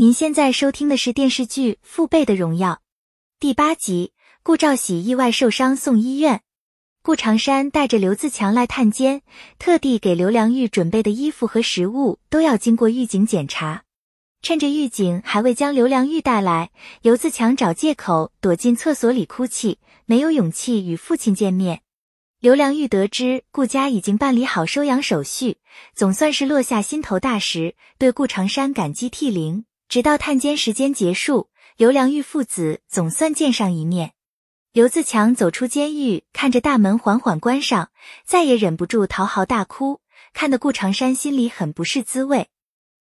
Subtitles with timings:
[0.00, 2.74] 您现在收听的是电视剧《父辈的荣耀》
[3.40, 4.12] 第八集。
[4.44, 6.42] 顾兆喜意外受伤送医院，
[7.02, 9.22] 顾长山带着刘自强来探监，
[9.58, 13.82] 特地给刘良玉准备的衣服和食物都要经过狱警检查。
[14.40, 16.70] 趁着狱警还未将刘良玉带来，
[17.02, 21.80] 刘自强找借口躲进厕所里哭泣，没有勇气与父亲见面。
[22.38, 25.56] 刘良玉得知顾家已经办理好收养手续，
[25.96, 29.64] 总算是落下心头大石，对顾长山感激涕零。
[29.88, 34.12] 直到探监时间结束，刘良玉父子总算见上一面。
[34.72, 37.90] 刘自强走出监狱，看着大门缓缓关上，
[38.24, 40.00] 再也忍不住嚎啕大哭，
[40.34, 42.48] 看得顾长山心里很不是滋味。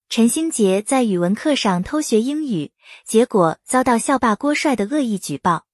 [0.10, 2.72] 陈星杰在语文课上偷学英语，
[3.06, 5.66] 结果遭到校霸郭帅的恶意举报。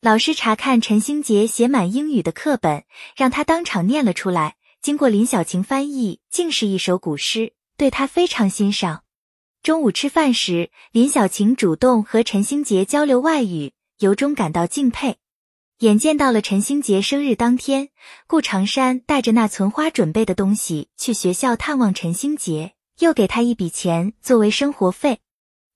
[0.00, 2.84] 老师查看陈星杰写满英语的课本，
[3.16, 4.54] 让他当场念了出来。
[4.80, 9.02] 经过林小晴翻译，竟是一首古诗，对他非常欣赏。
[9.62, 15.18] 中午吃饭时，林小晴主动和陈星杰交流外语，由衷感到敬佩。
[15.78, 17.90] 眼见到了陈星杰生日当天，
[18.26, 25.20] 顾长山带着那存花准备的东西去学校探望陈星杰，又给他一笔钱作为生活费。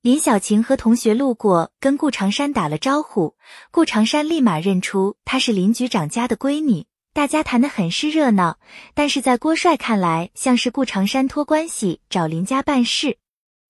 [0.02, 3.36] 林小晴和同学路过，跟顾长山打了招呼，
[3.70, 8.58] 顾长山立马认出她是林局长家的闺女，大家谈得很是热闹。
[8.94, 13.18] 但是在郭帅看来，像是顾长山托关系找林家办事。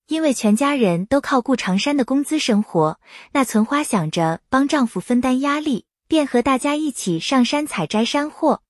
[0.07, 2.99] 因为全家人都靠顾长山的工资生活，
[3.33, 8.61] 那存花想着帮丈夫分担压力，便和大家一起上山采摘山货。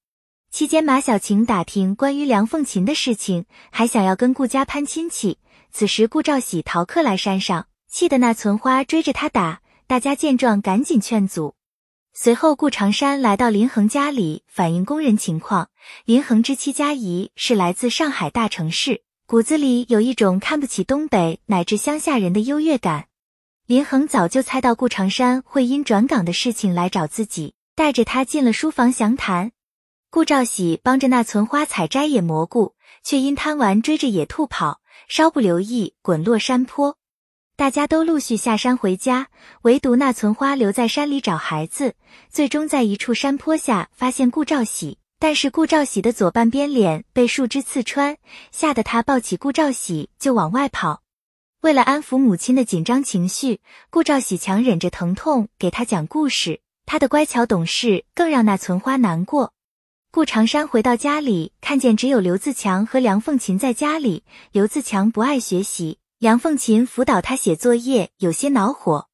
[0.50, 5.38] 期间，马小晴打听关于梁凤琴的事情，还想要跟顾家攀亲戚。
[5.72, 9.62] 此时，顾兆喜逃课来山上，气得那存花追着他打。
[9.86, 11.54] 大家见状，赶紧劝阻。
[12.14, 15.70] 随后，顾长山来到林恒家里反映工人情况。
[16.06, 19.04] 林恒之妻佳怡是来自上海大城市。
[19.30, 23.08] 骨子里有一种看不起东北乃至乡下人的优越感。
[23.66, 29.52] 林恒早就猜到顾长山会因转岗的事情来找自己，带着他进了书房详谈。
[30.10, 34.80] 顾兆喜帮着那存花采摘野蘑菇，却因贪玩追着野兔跑，
[35.10, 36.96] 稍不留意滚落山坡。
[37.58, 39.28] 大家都陆续下山回家，
[39.64, 41.96] 唯独那存花留在山里找孩子，
[42.30, 45.00] 最终在一处山坡下发现顾兆喜。
[45.20, 48.18] 但是顾兆喜的左半边脸被树枝刺穿，
[48.52, 51.02] 吓得他抱起顾兆喜就往外跑。
[51.62, 56.62] 为了安抚母亲的紧张情绪，顾兆喜强忍着疼痛给他讲故事。
[56.86, 59.54] 他的乖巧懂事更让那存花难过。
[60.12, 64.24] 顾长山回到家里，看见只有刘自强和梁凤琴在家里。
[64.52, 69.10] 刘自强不爱学习，梁凤琴辅导他写作业，有些恼火。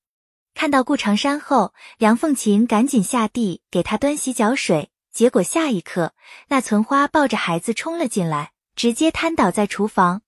[0.53, 4.91] 看到顾长山后，梁凤琴赶紧下地给他端洗脚水。
[5.13, 6.13] 结果下一刻，
[6.47, 10.23] 那存花抱着孩子冲了进来，直接瘫倒在厨房。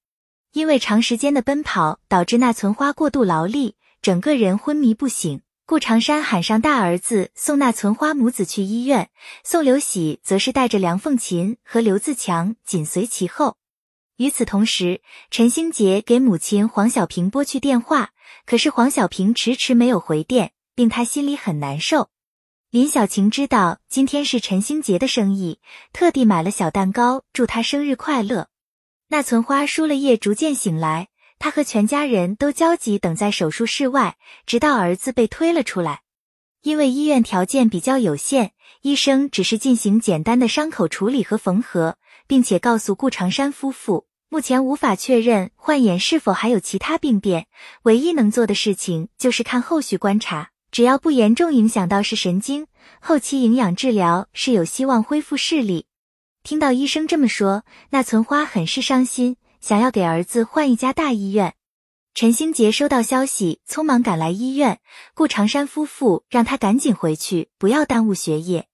[0.54, 5.42] 因为长时间的奔跑，导致那存花过度劳力，整个人昏迷不醒。
[5.66, 9.10] 顾长山喊上大儿子送那存花母子去医院，
[9.44, 13.58] 宋刘喜则是带着梁凤琴和刘自强紧随其后。
[14.18, 18.12] 与此同时，陈星杰给母亲黄小平拨去电话，
[18.46, 22.10] 可是黄小平迟迟没有回电，令他心里很难受。
[22.76, 25.62] 林小晴知道今天是陈星杰的生意，
[25.94, 28.50] 特地买了小蛋糕祝他生日快乐。
[29.08, 31.08] 那存花输了液，逐渐醒来，
[31.40, 36.02] 他和全家人都焦急等在手术室外，直到儿子被推了出来。
[36.64, 41.96] 因为医院条件比较有限，医生只是进行简单的伤口处理和缝合，
[42.28, 47.48] 并且告诉顾长山夫妇，目前无法确认患眼是否还有其他病变，
[47.84, 50.50] 唯一能做的事情就是看后续观察。
[50.76, 52.68] 只要不严重影响到视神经，
[53.00, 55.86] 后期营养治疗是有希望恢复视力。
[56.44, 61.54] 听到医生这么说，那存花很是伤心，想要给儿子换一家大医院。
[62.14, 64.82] 陈星杰收到消息，匆忙赶来医院。
[65.14, 68.68] 顾长山夫妇让他赶紧回去，不要耽误学业。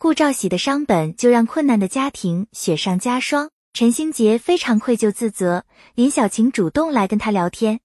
[0.00, 3.50] 顾兆喜的伤本就让困难的家庭雪上加霜。
[3.72, 5.64] 陈星杰非常愧疚自责。
[5.94, 7.78] 林小晴主动来跟他聊天。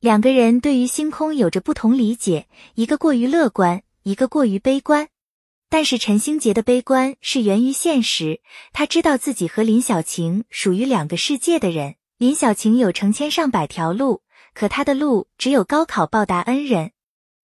[0.00, 2.46] 两个人对于星空有着不同理解，
[2.76, 5.08] 一个过于乐观，一个过于悲观。
[5.68, 8.40] 但是陈星杰的悲观是源于现实，
[8.72, 11.96] 他知道自己和林小晴属于两个世界的人。
[12.16, 14.22] 林小晴有成千上百条路，
[14.54, 16.92] 可他的路只有高考报答恩人。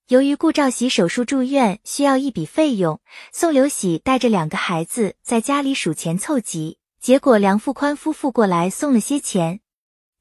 [0.07, 3.01] 由于顾兆喜手术住院需要一笔费用，
[3.33, 9.59] 宋刘喜带着两个孩子在家里数钱凑集，结果梁富宽夫妇过来送了些钱。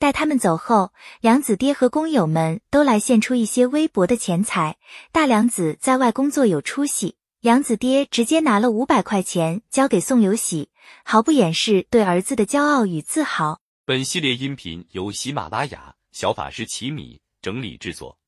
[0.04, 0.92] 待他们走后，
[1.22, 4.76] 梁子爹和工友们都来献出一些微薄的钱财。
[5.14, 10.68] 大梁子在外工作有出息，梁子爹直接拿了五百块钱交给宋有喜，
[11.06, 13.62] 毫不掩饰对儿子的骄傲与自豪。
[13.86, 18.20] 本系列音频由喜马拉雅小法师奇米整理制作，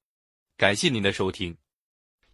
[0.55, 1.57] 感谢您的收听。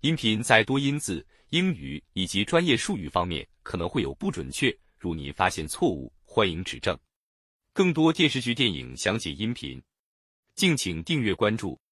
[0.02, 6.96] 音频在多音字、英语以及专业术语方面可能会有不准确，如您发现错误，欢迎指正。
[7.74, 9.82] 更多电视剧电影详解音频
[10.56, 11.82] 敬请订阅关注。